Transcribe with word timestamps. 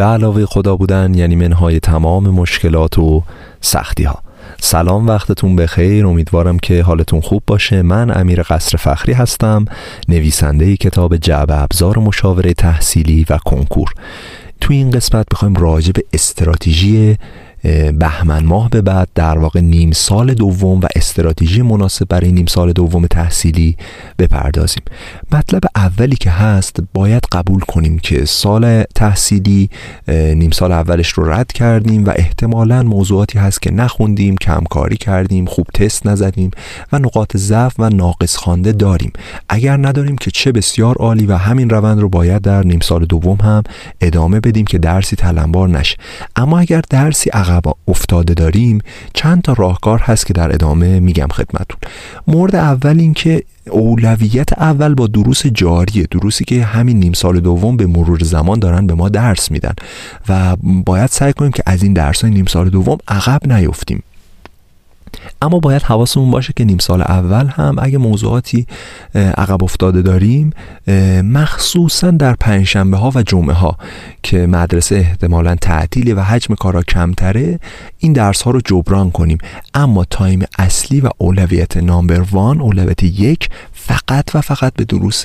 به 0.00 0.06
علاوه 0.06 0.46
خدا 0.46 0.76
بودن 0.76 1.14
یعنی 1.14 1.36
منهای 1.36 1.80
تمام 1.80 2.30
مشکلات 2.30 2.98
و 2.98 3.22
سختی 3.60 4.04
ها 4.04 4.18
سلام 4.60 5.06
وقتتون 5.06 5.56
بخیر. 5.56 6.06
امیدوارم 6.06 6.58
که 6.58 6.82
حالتون 6.82 7.20
خوب 7.20 7.42
باشه. 7.46 7.82
من 7.82 8.18
امیر 8.18 8.42
قصر 8.42 8.78
فخری 8.78 9.12
هستم 9.12 9.64
نویسنده 10.08 10.76
کتاب 10.76 11.16
جعب 11.16 11.50
ابزار 11.50 11.98
مشاوره 11.98 12.54
تحصیلی 12.54 13.26
و 13.30 13.38
کنکور. 13.38 13.92
تو 14.60 14.72
این 14.72 14.90
قسمت 14.90 15.26
می‌خوایم 15.30 15.54
راجع 15.54 15.92
به 15.92 16.04
استراتژی 16.12 17.16
بهمن 17.98 18.44
ماه 18.44 18.68
به 18.68 18.82
بعد 18.82 19.08
در 19.14 19.38
واقع 19.38 19.60
نیم 19.60 19.92
سال 19.92 20.34
دوم 20.34 20.80
و 20.80 20.86
استراتژی 20.96 21.62
مناسب 21.62 22.08
برای 22.08 22.32
نیم 22.32 22.46
سال 22.46 22.72
دوم 22.72 23.06
تحصیلی 23.06 23.76
بپردازیم. 24.18 24.82
مطلب 25.32 25.62
اولی 25.76 26.16
که 26.16 26.30
هست 26.30 26.76
باید 26.94 27.22
قبول 27.32 27.60
کنیم 27.60 27.98
که 27.98 28.24
سال 28.24 28.82
تحصیلی 28.94 29.70
نیم 30.08 30.50
سال 30.50 30.72
اولش 30.72 31.08
رو 31.08 31.32
رد 31.32 31.52
کردیم 31.52 32.04
و 32.04 32.12
احتمالا 32.16 32.82
موضوعاتی 32.82 33.38
هست 33.38 33.62
که 33.62 33.70
نخوندیم 33.70 34.36
کمکاری 34.36 34.96
کردیم 34.96 35.44
خوب 35.44 35.66
تست 35.74 36.06
نزدیم 36.06 36.50
و 36.92 36.98
نقاط 36.98 37.36
ضعف 37.36 37.74
و 37.78 37.90
ناقص 37.90 38.36
خوانده 38.36 38.72
داریم. 38.72 39.12
اگر 39.48 39.76
نداریم 39.76 40.16
که 40.16 40.30
چه 40.30 40.52
بسیار 40.52 40.94
عالی 40.94 41.26
و 41.26 41.36
همین 41.36 41.70
روند 41.70 42.00
رو 42.00 42.08
باید 42.08 42.42
در 42.42 42.62
نیم 42.62 42.80
سال 42.80 43.04
دوم 43.04 43.36
هم 43.40 43.62
ادامه 44.00 44.40
بدیم 44.40 44.64
که 44.64 44.78
درسی 44.78 45.16
تلمبار 45.16 45.68
نشه. 45.68 45.96
اما 46.36 46.58
اگر 46.58 46.82
درسی 46.90 47.30
عقب 47.50 47.62
افتاده 47.88 48.34
داریم 48.34 48.78
چند 49.14 49.42
تا 49.42 49.52
راهکار 49.52 49.98
هست 49.98 50.26
که 50.26 50.32
در 50.32 50.54
ادامه 50.54 51.00
میگم 51.00 51.28
خدمتون 51.28 51.78
مورد 52.26 52.56
اول 52.56 53.00
این 53.00 53.14
که 53.14 53.42
اولویت 53.70 54.58
اول 54.58 54.94
با 54.94 55.06
دروس 55.06 55.46
جاریه 55.46 56.06
دروسی 56.10 56.44
که 56.44 56.64
همین 56.64 56.98
نیم 56.98 57.12
سال 57.12 57.40
دوم 57.40 57.76
به 57.76 57.86
مرور 57.86 58.18
زمان 58.24 58.58
دارن 58.58 58.86
به 58.86 58.94
ما 58.94 59.08
درس 59.08 59.50
میدن 59.50 59.74
و 60.28 60.56
باید 60.84 61.10
سعی 61.10 61.32
کنیم 61.32 61.50
که 61.50 61.62
از 61.66 61.82
این 61.82 61.92
درس 61.92 62.22
های 62.22 62.30
نیم 62.30 62.46
سال 62.46 62.70
دوم 62.70 62.98
عقب 63.08 63.52
نیفتیم. 63.52 64.02
اما 65.42 65.58
باید 65.58 65.82
حواسمون 65.82 66.30
باشه 66.30 66.52
که 66.56 66.64
نیم 66.64 66.78
سال 66.78 67.00
اول 67.02 67.46
هم 67.46 67.76
اگه 67.78 67.98
موضوعاتی 67.98 68.66
عقب 69.14 69.64
افتاده 69.64 70.02
داریم 70.02 70.50
مخصوصا 71.22 72.10
در 72.10 72.34
پنجشنبه 72.34 72.96
ها 72.96 73.12
و 73.14 73.22
جمعه 73.22 73.54
ها 73.54 73.76
که 74.22 74.46
مدرسه 74.46 74.96
احتمالا 74.96 75.54
تعطیلی 75.54 76.12
و 76.12 76.20
حجم 76.20 76.54
کارا 76.54 76.82
کمتره 76.82 77.58
این 77.98 78.12
درس 78.12 78.42
ها 78.42 78.50
رو 78.50 78.60
جبران 78.64 79.10
کنیم. 79.10 79.38
اما 79.74 80.04
تایم 80.04 80.42
اصلی 80.58 81.00
و 81.00 81.08
اولویت 81.18 81.76
نامبر 81.76 82.20
وان 82.20 82.60
اولویت 82.60 83.02
یک 83.02 83.48
فقط 83.72 84.34
و 84.34 84.40
فقط 84.40 84.72
به 84.74 84.84
دروس 84.84 85.24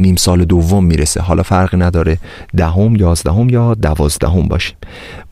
نیم 0.00 0.16
سال 0.16 0.44
دوم 0.44 0.84
می‌رسه. 0.84 1.20
حالا 1.20 1.42
فرقی 1.42 1.76
نداره. 1.76 2.18
دهم 2.56 2.96
یازدهم 2.96 3.48
یا 3.48 3.74
دوازدهم 3.74 4.48
باشیم. 4.48 4.76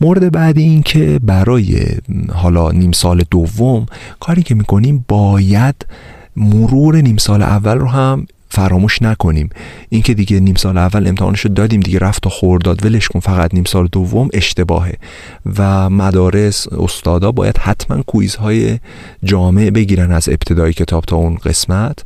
مورد 0.00 0.33
بعدی 0.33 0.62
این 0.62 0.83
که 0.83 1.20
برای 1.22 1.87
حالا 2.33 2.70
نیم 2.70 2.92
سال 2.92 3.25
دوم 3.31 3.87
کاری 4.20 4.42
که 4.42 4.54
می‌کنیم 4.54 5.04
باید 5.08 5.86
مرور 6.36 6.96
نیم 6.96 7.16
سال 7.16 7.42
اول 7.42 7.78
رو 7.78 7.88
هم 7.88 8.26
فراموش 8.50 9.02
نکنیم. 9.02 9.50
اینکه 9.88 10.14
دیگه 10.14 10.40
نیم 10.40 10.54
سال 10.54 10.78
اول 10.78 11.08
امتحانش 11.08 11.40
رو 11.40 11.54
دادیم 11.54 11.80
دیگه 11.80 11.98
رفت 11.98 12.26
و 12.26 12.30
خورداد 12.30 12.84
ولش 12.84 13.08
کن 13.08 13.20
فقط 13.20 13.54
نیم 13.54 13.64
سال 13.64 13.88
دوم 13.92 14.28
اشتباهه. 14.32 14.94
و 15.58 15.91
مدارس 15.91 16.66
استادا 16.72 17.32
باید 17.32 17.58
حتما 17.58 18.02
quiz 18.03 18.53
های 18.53 18.78
جامع 19.24 19.70
بگیرن 19.70 20.12
از 20.12 20.28
ابتدای 20.28 20.72
کتاب 20.72 21.04
تا 21.04 21.16
اون 21.16 21.34
قسمت. 21.34 22.04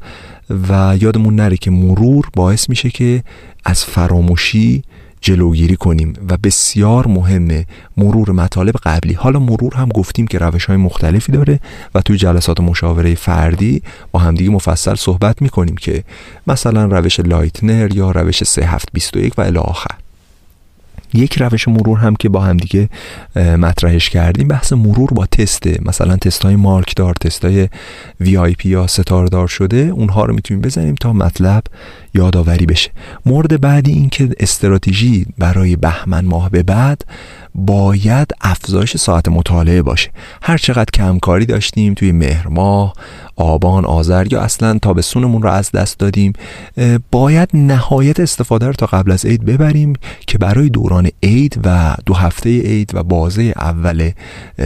و 0.68 0.96
یادمون 1.00 1.34
نره 1.34 1.56
که 1.56 1.70
مرور 1.70 2.28
باعث 2.34 2.68
میشه 2.68 2.90
که 2.90 3.22
از 3.64 3.84
فراموشی 3.84 4.82
جلوگیری 5.24 5.76
کنیم 5.76 6.12
و 6.28 6.36
بسیار 6.36 7.06
مهمه 7.06 7.66
مرور 7.96 8.30
مطالب 8.30 8.74
قبلی. 8.82 9.12
حالا 9.12 9.38
مرور 9.38 9.74
هم 9.74 9.88
گفتیم 9.88 10.26
که 10.26 10.38
روش 10.38 10.64
های 10.64 10.76
مختلفی 10.76 11.32
داره 11.32 11.60
و 11.94 12.00
توی 12.00 12.16
جلسات 12.16 12.60
مشاوره 12.60 13.14
فردی 13.14 13.82
با 14.12 14.20
همدیگه 14.20 14.50
مفصل 14.50 14.94
صحبت 14.94 15.42
می‌کنیم 15.42 15.76
که 15.76 16.04
مثلا 16.46 16.84
روش 16.84 17.20
لایتنر 17.20 17.96
یا 17.96 18.10
روش 18.10 18.44
3721 18.44 19.38
و 19.38 19.42
الی 19.42 19.58
آخر. 19.58 20.03
یک 21.14 21.42
روش 21.42 21.68
مرور 21.68 21.98
هم 21.98 22.16
که 22.16 22.28
با 22.28 22.40
هم 22.40 22.56
دیگه 22.56 22.88
مطرحش 23.36 24.10
کردیم. 24.10 24.48
بحث 24.48 24.72
مرور 24.72 25.10
با 25.10 25.26
تسته 25.26 25.78
مثلا 25.82 26.16
تست 26.16 26.42
های 26.42 26.56
مارک 26.56 26.96
دار 26.96 27.14
تست 27.20 27.44
های 27.44 27.68
وی 28.20 28.36
آی 28.36 28.52
پی 28.52 28.68
یا 28.68 28.86
ستاردار 28.86 29.48
شده 29.48 29.76
اونها 29.76 30.24
رو 30.24 30.34
می‌تونیم 30.34 30.60
بزنیم 30.60 30.94
تا 30.94 31.12
مطلب 31.12 31.62
یادآوری 32.14 32.66
بشه. 32.66 32.90
مورد 33.26 33.60
بعدی 33.60 33.92
این 33.92 34.08
که 34.08 34.28
استراتژی 34.40 35.26
برای 35.38 35.76
بهمن 35.76 36.24
ماه 36.24 36.50
به 36.50 36.62
بعد 36.62 37.04
باید 37.54 38.30
افزایش 38.40 38.96
ساعت 38.96 39.28
مطالعه 39.28 39.82
باشه. 39.82 40.10
هر 40.42 40.56
چقدر 40.56 40.90
کمکاری 40.94 41.46
داشتیم 41.46 41.94
توی 41.94 42.12
مهر 42.12 42.48
ماه 42.48 42.94
آبان 43.36 43.84
آذر 43.84 44.32
یا 44.32 44.40
اصلا 44.40 44.78
تابستونمون 44.78 45.42
رو 45.42 45.50
از 45.50 45.70
دست 45.70 45.98
دادیم 45.98 46.32
باید 47.10 47.48
نهایت 47.54 48.20
استفاده 48.20 48.66
رو 48.66 48.72
تا 48.72 48.86
قبل 48.86 49.12
از 49.12 49.26
عید 49.26 49.44
ببریم 49.44 49.92
که 50.26 50.38
برای 50.38 50.68
دوران 50.68 51.10
عید 51.22 51.60
و 51.64 51.94
دو 52.06 52.14
هفته 52.14 52.60
عید 52.60 52.90
و 52.94 53.02
بازه 53.02 53.52
اول 53.56 54.10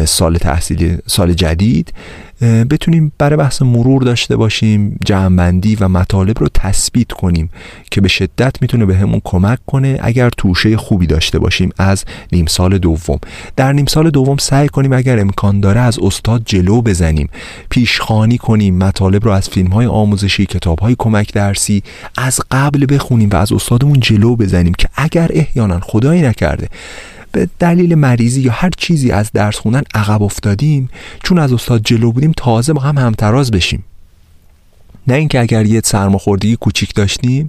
سال 0.05 0.39
تحصیلی 0.39 0.99
سال 1.07 1.33
جدید 1.33 1.93
بتونیم 2.41 3.13
برای 3.19 3.37
بحث 3.37 3.63
مرور 3.63 4.03
داشته 4.03 4.37
باشیم 4.37 4.99
جمعبندی 5.05 5.75
و 5.75 5.89
مطالب 5.89 6.39
رو 6.39 6.49
تثبیت 6.55 7.13
کنیم 7.13 7.51
که 7.91 8.01
به 8.01 8.09
شدت 8.09 8.63
می‌تونه 8.63 8.87
به 8.87 8.97
همون 8.97 9.21
کمک 9.25 9.59
کنه 9.67 9.99
اگر 10.03 10.31
توشه 10.37 10.77
خوبی 10.77 11.07
داشته 11.07 11.39
باشیم 11.39 11.71
از 11.79 12.05
نیم 12.33 12.47
سال 12.47 12.79
دوم. 12.79 13.19
در 13.57 13.73
نیم 13.73 13.87
سال 13.87 14.11
دوم 14.11 14.37
سعی 14.37 14.69
کنیم 14.69 14.93
اگر 14.93 15.21
امکان 15.21 15.61
داره 15.61 15.81
از 15.81 15.99
استاد 15.99 16.43
جلو 16.45 16.83
بزنیم 16.83 17.29
پیشخانی 17.71 18.39
کنیم 18.39 18.79
مطالب 18.79 19.25
رو 19.25 19.31
از 19.31 19.49
فیلم 19.49 19.71
های 19.71 19.87
آموزشی 19.87 20.47
کتاب 20.47 20.79
های 20.79 20.97
کمک 20.99 21.33
درسی 21.33 21.83
از 22.17 22.41
قبل 22.51 22.87
بخونیم 22.95 23.31
و 23.31 23.37
از 23.37 23.53
استادمون 23.53 24.01
جلو 24.01 24.37
بزنیم 24.37 24.75
که 24.75 24.89
اگر 24.95 25.31
احیانا 25.35 25.81
خدایی 25.81 26.23
نکرده 26.23 26.69
به 27.33 27.49
دلیل 27.59 27.95
مریضی 27.95 28.41
یا 28.41 28.53
هر 28.53 28.71
چیزی 28.77 29.11
از 29.11 29.31
درس 29.33 29.57
خوندن 29.57 29.83
عقب 29.95 30.23
افتادیم 30.23 30.91
چون 31.23 31.39
از 31.39 31.53
استاد 31.53 31.83
جلو 31.85 32.13
بودیم 32.13 32.33
تازه 32.37 32.73
با 32.73 32.81
هم 32.81 32.99
همتراز 32.99 33.51
بشیم. 33.51 33.85
نه 35.07 35.15
اینکه 35.15 35.41
اگر 35.41 35.67
یه 35.67 35.81
سرماخوردگی 35.85 36.57
کوچیک 36.57 36.95
داشتیم 36.95 37.49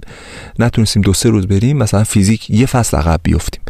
نتونستیم 0.58 1.02
دو 1.02 1.12
سه 1.12 1.28
روز 1.28 1.46
بریم 1.46 1.76
مثلا 1.76 2.04
فیزیک 2.04 2.50
یه 2.50 2.66
فصل 2.66 2.96
عقب 2.96 3.20
بیفتیم. 3.22 3.62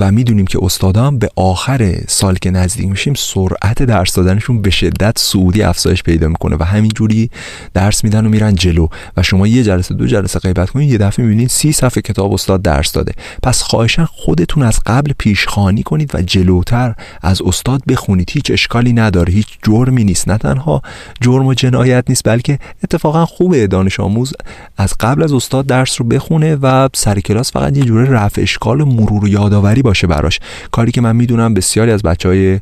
و 0.00 0.12
می‌دونیم 0.12 0.46
که 0.46 0.58
استادان 0.62 1.18
به 1.18 1.28
آخر 1.36 1.94
سال 2.08 2.36
که 2.36 2.50
نزدیک 2.50 2.88
میشیم 2.88 3.14
سرعت 3.14 3.82
درس 3.82 4.14
دادنشون 4.14 4.62
به 4.62 4.70
شدت 4.70 5.18
سعودی 5.18 5.62
افزایش 5.62 6.02
پیدا 6.02 6.28
می‌کنه 6.28 6.56
و 6.60 6.62
همینجوری 6.62 7.30
درس 7.74 8.04
میدن 8.04 8.26
و 8.26 8.28
میرن 8.28 8.54
جلو. 8.54 8.86
و 9.16 9.22
شما 9.22 9.46
یه 9.46 9.62
جلسه 9.62 9.94
دو 9.94 10.06
جلسه 10.06 10.38
غیبت 10.38 10.70
کنید 10.70 10.90
یه 10.90 10.98
دفعه 10.98 11.24
می‌بینید 11.24 11.48
سی 11.48 11.72
صفحه 11.72 12.02
کتاب 12.02 12.32
استاد 12.32 12.62
درس 12.62 12.92
داده. 12.92 13.12
پس 13.42 13.62
خواهشن 13.62 14.04
خودتون 14.04 14.62
از 14.62 14.80
قبل 14.86 15.12
پیشخانی 15.18 15.82
کنید 15.82 16.14
و 16.14 16.22
جلوتر 16.22 16.94
از 17.22 17.42
استاد 17.42 17.82
بخونید. 17.88 18.30
هیچ 18.30 18.50
اشکالی 18.50 18.92
نداره 18.92 19.32
هیچ 19.32 19.46
جرمی 19.62 20.04
نیست. 20.04 20.28
نه 20.28 20.38
تنها 20.38 20.82
جرم 21.20 21.46
و 21.46 21.54
جنایت 21.54 22.04
نیست 22.08 22.22
بلکه 22.24 22.58
اتفاقا 22.84 23.26
خوبه 23.26 23.66
دانش 23.66 24.00
آموز 24.00 24.32
از 24.76 24.94
قبل 25.00 25.22
از 25.22 25.32
استاد 25.32 25.66
درس 25.66 26.00
رو 26.00 26.06
بخونه 26.06 26.56
و 26.56 26.88
سر 26.94 27.20
کلاس 27.20 27.52
فقط 27.52 27.76
یه 27.76 27.84
جوره 27.84 28.10
رفع 28.10 28.42
اشکال 28.42 28.84
مرور 28.84 29.24
و 29.24 29.28
یادآوری 29.28 29.81
باشه 29.82 30.06
براش. 30.06 30.40
کاری 30.70 30.92
که 30.92 31.00
من 31.00 31.16
می‌دونم 31.16 31.54
بسیاری 31.54 31.90
از 31.90 32.02
بچه 32.02 32.28
های 32.28 32.60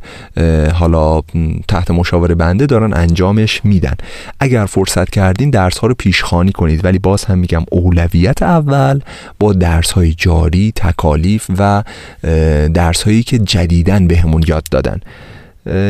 حالا 0.72 1.20
تحت 1.68 1.90
مشاوره 1.90 2.34
بنده 2.34 2.66
دارن 2.66 2.94
انجامش 2.94 3.60
میدن. 3.64 3.94
اگر 4.40 4.66
فرصت 4.66 5.10
کردین 5.10 5.50
درس 5.50 5.78
ها 5.78 5.86
رو 5.86 5.94
پیشخانی 5.94 6.52
کنید 6.52 6.84
ولی 6.84 6.98
باز 6.98 7.24
هم 7.24 7.38
میگم 7.38 7.64
اولویت 7.70 8.42
اول 8.42 9.00
با 9.38 9.52
درس 9.52 9.90
های 9.90 10.14
جاری 10.14 10.72
تکالیف 10.76 11.46
و 11.58 11.82
درس 12.74 13.02
هایی 13.02 13.22
که 13.22 13.38
جدیدن 13.38 14.06
بهمون 14.06 14.42
یاد 14.46 14.64
دادن. 14.70 15.00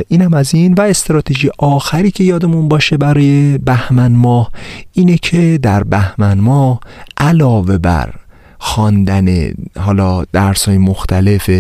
اینم 0.09 0.35
از 0.35 0.55
این. 0.55 0.75
و 0.75 0.81
استراتژی 0.81 1.51
آخری 1.59 2.11
که 2.11 2.25
یادمون 2.25 2.69
باشه 2.69 2.97
برای 2.97 3.59
بهمن 3.59 4.13
ماه 4.13 4.51
اینه 4.93 5.17
که 5.17 5.59
در 5.63 5.85
بهمن 5.85 6.39
ماه 6.39 6.81
علاوه 7.17 7.79
بر 7.79 8.15
خواندن 8.61 9.53
حالا 9.79 10.25
درس 10.33 10.69
های 10.69 10.79
مختلف 10.79 11.51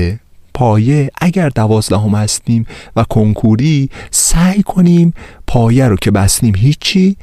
پایه. 0.55 1.11
اگر 1.21 1.49
دوازدهم 1.49 2.15
هستیم 2.15 2.67
و 2.97 3.05
کنکوری 3.05 3.91
سعی 4.11 4.63
کنیم 4.63 5.15
پایه 5.47 5.89
رو 5.89 5.97
که 5.97 6.11
بستیم 6.11 6.55
هیچی 6.57 7.17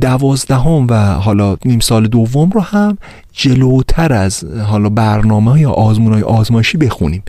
دوازدهم 0.00 0.86
و 0.90 0.94
حالا 1.14 1.56
نیم 1.64 1.80
سال 1.80 2.06
دوم 2.06 2.50
رو 2.50 2.60
هم 2.60 2.98
جلوتر 3.32 4.12
از 4.12 4.44
حالا 4.44 4.88
برنامه 4.88 5.60
یا 5.60 5.70
آزمون 5.70 6.12
های 6.12 6.22
آزمایشی 6.22 6.78
بخونیم. 6.78 7.22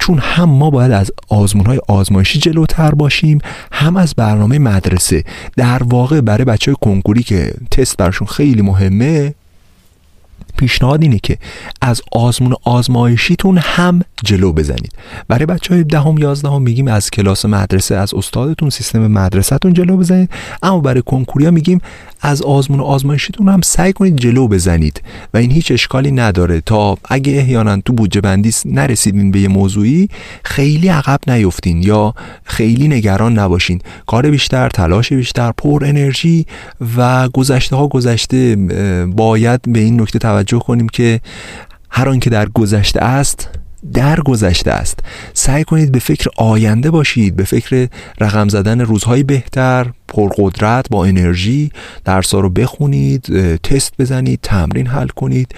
چون 0.00 0.18
هم 0.18 0.48
ما 0.48 0.70
باید 0.70 0.92
از 0.92 1.10
آزمون 1.28 1.66
های 1.66 1.80
آزمایشی 1.88 2.38
جلوتر 2.38 2.90
باشیم 2.90 3.38
هم 3.72 3.96
از 3.96 4.14
برنامه 4.14 4.58
مدرسه. 4.58 5.24
در 5.56 5.82
واقع 5.82 6.20
برای 6.20 6.44
بچه 6.44 6.70
های 6.70 6.76
کنکوری 6.80 7.22
که 7.22 7.54
تست 7.70 7.96
برشون 7.96 8.26
خیلی 8.26 8.62
مهمه 8.62 9.34
پیشنهاد 10.62 11.02
اینه 11.02 11.18
که 11.22 11.38
از 11.80 12.02
آزمون 12.12 12.54
آزمایشیتون 12.64 13.58
هم 13.58 14.00
جلو 14.24 14.52
بزنید. 14.52 14.92
برای 15.28 15.46
بچه 15.46 15.74
های 15.74 15.84
دهم 15.84 16.18
یازدهم 16.18 16.62
میگیم 16.62 16.88
از 16.88 17.10
کلاس 17.10 17.44
مدرسه 17.44 17.94
از 17.94 18.14
استادتون 18.14 18.70
سیستم 18.70 19.06
مدرسهتون 19.06 19.72
جلو 19.72 19.96
بزنید. 19.96 20.30
اما 20.62 20.80
برای 20.80 21.02
کنکوریا 21.06 21.50
میگیم 21.50 21.80
از 22.20 22.42
آزمون 22.42 22.80
آزمایشیتون 22.80 23.48
هم 23.48 23.60
سعی 23.60 23.92
کنید 23.92 24.16
جلو 24.16 24.48
بزنید 24.48 25.02
و 25.34 25.36
این 25.36 25.50
هیچ 25.50 25.72
اشکالی 25.72 26.10
نداره. 26.10 26.60
تا 26.60 26.96
اگه 27.04 27.32
احیانا 27.32 27.76
تو 27.76 27.92
بودجه 27.92 28.20
بندی 28.20 28.50
نرسیدین 28.64 29.30
به 29.30 29.40
یه 29.40 29.48
موضوعی 29.48 30.08
خیلی 30.44 30.88
عقب 30.88 31.20
نیفتین 31.26 31.82
یا 31.82 32.14
خیلی 32.44 32.88
نگران 32.88 33.38
نباشین. 33.38 33.80
کار 34.06 34.30
بیشتر 34.30 34.68
تلاش 34.68 35.12
بیشتر 35.12 35.52
پر 35.56 35.84
انرژی 35.84 36.46
و 36.96 37.28
گذشته 37.28 37.76
ها 37.76 37.88
گذشته 37.88 38.56
باید 39.16 39.60
به 39.72 39.80
این 39.80 40.00
نکته 40.00 40.18
توجه 40.18 40.51
کنیم 40.58 40.88
که 40.88 41.20
هر 41.90 42.08
آنکه 42.08 42.30
در 42.30 42.48
گذشته 42.48 43.00
است 43.00 43.48
در 43.92 44.20
گذشته 44.20 44.70
است. 44.70 44.98
سعی 45.34 45.64
کنید 45.64 45.92
به 45.92 45.98
فکر 45.98 46.30
آینده 46.36 46.90
باشید 46.90 47.36
به 47.36 47.44
فکر 47.44 47.88
رقم 48.20 48.48
زدن 48.48 48.80
روزهای 48.80 49.22
بهتر 49.22 49.86
پرقدرت 50.12 50.86
با 50.90 51.04
انرژی 51.04 51.70
درس 52.04 52.34
رو 52.34 52.50
بخونید 52.50 53.22
تست 53.56 53.92
بزنید 53.98 54.38
تمرین 54.42 54.86
حل 54.86 55.08
کنید 55.08 55.54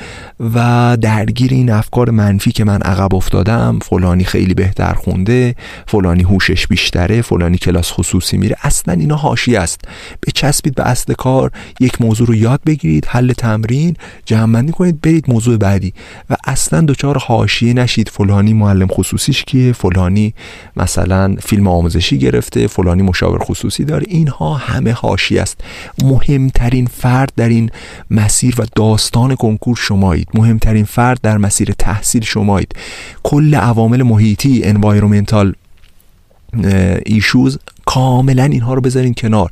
و 0.55 0.97
درگیر 1.01 1.51
این 1.53 1.71
افکار 1.71 2.11
منفی 2.11 2.53
که 2.53 2.65
من 2.65 2.83
عقب 2.83 3.15
افتادم 3.15 3.79
فلانی 3.83 4.25
خیلی 4.25 4.55
بهتر 4.55 4.95
خونده 4.95 5.55
فلانی 5.87 6.23
هوشش 6.23 6.67
بیشتره 6.67 7.23
فلانی 7.23 7.59
کلاس 7.59 7.93
خصوصی 7.93 8.37
میره 8.37 8.57
اصلا 8.63 8.95
اینا 8.95 9.17
هاشی 9.17 9.57
است. 9.57 9.81
بچسبید 10.27 10.75
به 10.75 10.89
اصل 10.89 11.13
کار 11.13 11.51
یک 11.81 12.01
موضوع 12.01 12.27
رو 12.27 12.35
یاد 12.35 12.61
بگیرید 12.67 13.07
حل 13.07 13.33
تمرین 13.33 13.97
جمع 14.25 14.71
کنید 14.71 15.01
برید 15.01 15.25
موضوع 15.29 15.57
بعدی. 15.57 15.93
و 16.31 16.37
اصلا 16.47 16.81
دچار 16.81 17.19
حاشیه 17.19 17.73
نشید 17.73 18.09
فلانی 18.09 18.53
معلم 18.53 18.87
خصوصیش 18.87 19.45
کیه 19.45 19.73
فلانی 19.73 20.35
مثلا 20.77 21.37
فیلم 21.41 21.69
آموزشی 21.69 22.19
گرفته 22.19 22.67
فلانی 22.67 23.03
مشاور 23.03 23.39
خصوصی 23.39 23.85
داره. 23.85 24.07
اینها 24.09 24.44
همه 24.53 24.93
هاشی 24.93 25.39
است. 25.39 25.61
مهمترین 26.03 26.87
فرد 26.87 27.33
در 27.37 27.49
این 27.49 27.71
مسیر 28.11 28.55
و 28.59 28.65
داستان 28.77 29.35
کنکور 29.35 29.77
شمایید. 29.77 30.29
مهمترین 30.35 30.85
فرد 30.85 31.21
در 31.23 31.39
مسیر 31.39 31.75
تحصیل 31.79 32.23
شمایید. 32.23 32.73
کل 33.23 33.55
عوامل 33.55 34.03
محیطی 34.03 34.65
انوایرومنتال 34.65 35.55
ایشوز 37.07 37.59
کاملا 37.87 38.45
اینها 38.45 38.75
رو 38.75 38.81
بذارین 38.81 39.15
کنار. 39.15 39.51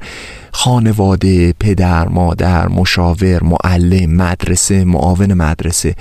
خانواده 0.52 1.52
پدر 1.52 2.08
مادر 2.08 2.68
مشاور 2.68 3.42
معلم 3.42 4.10
مدرسه 4.10 4.84
معاون 4.84 5.34
مدرسه 5.34 5.94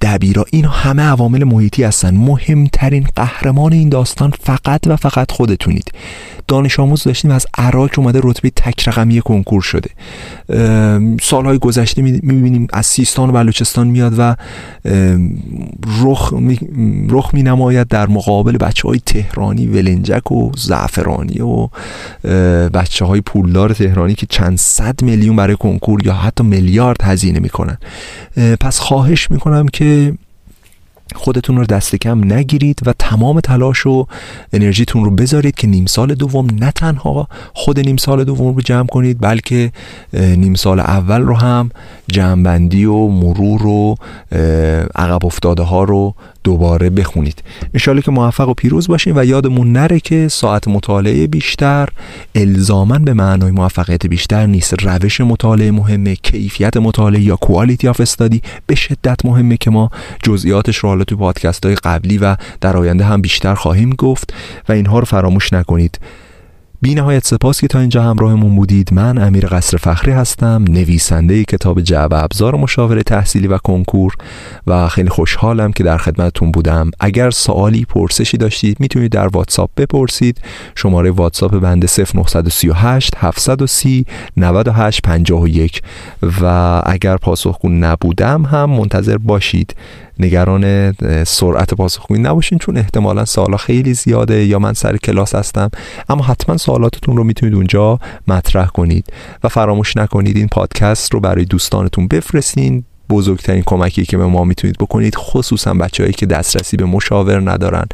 دبیرا 0.00 0.44
این 0.50 0.64
همه 0.64 1.02
عوامل 1.02 1.44
محیطی 1.44 1.84
هستن. 1.84 2.14
مهمترین 2.14 3.08
قهرمان 3.16 3.72
این 3.72 3.88
داستان 3.88 4.32
فقط 4.42 4.80
و 4.86 4.96
فقط 4.96 5.32
خودتونید. 5.32 5.92
دانش 6.48 6.80
آموز 6.80 7.04
داشتیم 7.04 7.30
از 7.30 7.46
عراق 7.58 7.90
اومده 7.96 8.20
رتبه 8.22 8.50
تک 8.50 8.88
رقمی 8.88 9.20
کنکور 9.20 9.62
شده. 9.62 9.90
سالهای 11.22 11.58
گذشته 11.58 12.02
می‌بینیم 12.02 12.66
از 12.72 12.86
سیستان 12.86 13.28
و 13.28 13.32
بلوچستان 13.32 13.86
میاد 13.86 14.14
و 14.18 14.36
رخ 16.02 16.32
می, 16.32 16.58
رخ 17.10 17.34
می 17.34 17.42
نماید 17.42 17.88
در 17.88 18.06
مقابل 18.06 18.56
بچه 18.56 18.88
های 18.88 19.00
تهرانی 19.06 19.66
ولنجک 19.66 20.32
و 20.32 20.50
زعفرانی 20.56 21.40
و 21.40 21.68
بچه 22.68 23.04
های 23.04 23.20
پولدار 23.20 23.72
تهرانی 23.72 24.14
که 24.14 24.26
چند 24.26 24.58
صد 24.58 25.02
میلیون 25.02 25.36
برای 25.36 25.56
کنکور 25.56 26.06
یا 26.06 26.12
حتی 26.12 26.44
میلیارد 26.44 27.02
هزینه 27.02 27.38
می‌کنن. 27.38 27.78
پس 28.60 28.78
خواهش 28.78 29.30
می‌کنم 29.30 29.68
که 29.68 30.14
خودتون 31.14 31.56
رو 31.56 31.64
دست 31.64 31.96
کم 31.96 32.32
نگیرید 32.32 32.80
و 32.86 32.94
تمام 32.98 33.40
تلاش 33.40 33.86
و 33.86 34.06
انرژیتون 34.52 35.04
رو 35.04 35.10
بذارید 35.10 35.54
که 35.54 35.66
نیم 35.66 35.86
سال 35.86 36.14
دوم 36.14 36.46
نه 36.60 36.70
تنها 36.70 37.28
خود 37.54 37.80
نیم 37.80 37.96
سال 37.96 38.24
دوم 38.24 38.54
رو 38.54 38.60
جمع 38.60 38.86
کنید 38.86 39.20
بلکه 39.20 39.72
نیم 40.12 40.54
سال 40.54 40.80
اول 40.80 41.20
رو 41.20 41.34
هم 41.34 41.70
جمعبندی 42.08 42.84
و 42.84 43.08
مرور 43.08 43.66
و 43.66 43.94
عقب 44.96 45.26
افتاده 45.26 45.62
ها 45.62 45.84
رو 45.84 46.14
دوباره 46.48 46.90
بخونید. 46.90 47.42
انشالله 47.74 48.02
که 48.02 48.10
موفق 48.10 48.48
و 48.48 48.54
پیروز 48.54 48.88
باشین 48.88 49.18
و 49.18 49.24
یادمون 49.24 49.72
نره 49.72 50.00
که 50.00 50.28
ساعت 50.28 50.68
مطالعه 50.68 51.26
بیشتر 51.26 51.88
الزامن 52.34 53.04
به 53.04 53.14
معنای 53.14 53.50
موفقیت 53.50 54.06
بیشتر 54.06 54.46
نیست. 54.46 54.82
روش 54.82 55.20
مطالعه 55.20 55.70
مهمه 55.70 56.14
کیفیت 56.14 56.76
مطالعه 56.76 57.20
یا 57.20 57.36
کوالیتی 57.36 57.88
آف 57.88 58.00
استادی 58.00 58.42
به 58.66 58.74
شدت 58.74 59.24
مهمه 59.24 59.56
که 59.56 59.70
ما 59.70 59.90
جزئیاتش 60.22 60.76
رو 60.76 60.88
حالا 60.88 61.04
تو 61.04 61.16
پادکست 61.16 61.66
های 61.66 61.74
قبلی 61.74 62.18
و 62.18 62.36
در 62.60 62.76
آینده 62.76 63.04
هم 63.04 63.22
بیشتر 63.22 63.54
خواهیم 63.54 63.90
گفت 63.90 64.34
و 64.68 64.72
اینها 64.72 64.98
رو 64.98 65.04
فراموش 65.04 65.52
نکنید. 65.52 65.98
بی 66.82 66.94
نهایت 66.94 67.26
سپاس 67.26 67.60
که 67.60 67.66
تا 67.66 67.80
اینجا 67.80 68.02
همراهمون 68.02 68.56
بودید. 68.56 68.92
من 68.92 69.18
امیر 69.18 69.46
قصر 69.46 69.76
فخری 69.76 70.12
هستم 70.12 70.64
نویسنده 70.68 71.44
کتاب 71.44 71.80
جعب 71.80 72.12
ابزار 72.14 72.54
مشاوره 72.56 73.02
تحصیلی 73.02 73.46
و 73.46 73.58
کنکور 73.58 74.14
و 74.66 74.88
خیلی 74.88 75.08
خوشحالم 75.08 75.72
که 75.72 75.84
در 75.84 75.96
خدمتتون 75.96 76.52
بودم. 76.52 76.90
اگر 77.00 77.30
سوالی 77.30 77.84
پرسشی 77.84 78.36
داشتید 78.36 78.80
می‌تونید 78.80 79.12
در 79.12 79.26
واتساپ 79.26 79.70
بپرسید. 79.76 80.40
شماره 80.74 81.10
واتساپ 81.10 81.58
بنده 81.58 81.86
0938 81.86 83.14
730 83.16 84.06
98 84.36 85.02
51 85.02 85.82
و 86.42 86.82
اگر 86.86 87.16
پاسخگو 87.16 87.68
نبودم 87.68 88.42
هم 88.42 88.70
منتظر 88.70 89.16
باشید. 89.18 89.74
نگران 90.20 90.92
سرعت 91.24 91.74
پاسخگویی 91.74 92.22
نباشین 92.22 92.58
چون 92.58 92.76
احتمالا 92.76 93.24
سوالا 93.24 93.56
خیلی 93.56 93.94
زیاده 93.94 94.44
یا 94.44 94.58
من 94.58 94.72
سر 94.72 94.96
کلاس 94.96 95.34
هستم. 95.34 95.70
اما 96.08 96.24
حتما 96.24 96.56
سوالاتتون 96.68 97.16
رو 97.16 97.24
می‌تونید 97.24 97.54
اونجا 97.54 97.98
مطرح 98.28 98.66
کنید 98.66 99.12
و 99.44 99.48
فراموش 99.48 99.96
نکنید 99.96 100.36
این 100.36 100.48
پادکست 100.48 101.14
رو 101.14 101.20
برای 101.20 101.44
دوستانتون 101.44 102.08
بفرستین. 102.08 102.84
بزرگترین 103.10 103.62
کمکی 103.66 104.04
که 104.04 104.16
به 104.16 104.26
ما 104.26 104.44
می‌تونید 104.44 104.76
بکنید 104.78 105.14
خصوصا 105.16 105.74
بچههایی 105.74 106.12
که 106.12 106.26
دسترسی 106.26 106.76
به 106.76 106.84
مشاور 106.84 107.50
ندارن 107.50 107.84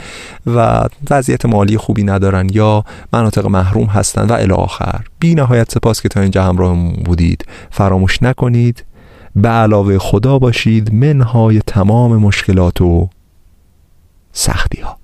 و 0.46 0.88
وضعیت 1.10 1.46
مالی 1.46 1.76
خوبی 1.76 2.04
ندارن 2.04 2.48
یا 2.52 2.84
مناطق 3.12 3.46
محروم 3.46 3.87
هستن 3.87 4.26
و 4.26 4.32
الی 4.32 4.52
آخر. 4.52 5.00
بی 5.18 5.34
نهایت 5.34 5.72
سپاس 5.72 6.02
که 6.02 6.08
تا 6.08 6.20
اینجا 6.20 6.44
همراه 6.44 6.92
بودید. 7.04 7.44
فراموش 7.70 8.22
نکنید. 8.22 8.84
به 9.37 9.48
علاوه 9.48 9.98
خدا 9.98 10.38
باشید. 10.38 10.94
منهای 10.94 11.60
تمام 11.66 12.16
مشکلات 12.16 12.80
و 12.80 13.08
سختی 14.32 14.80
ها 14.80 15.03